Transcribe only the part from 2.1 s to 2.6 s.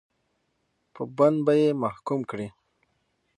کړي.